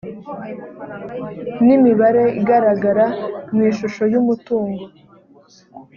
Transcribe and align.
n 1.65 1.67
imibare 1.77 2.23
igaragara 2.39 3.05
mu 3.53 3.61
ishusho 3.69 4.03
y 4.11 4.15
umutungo 4.21 4.83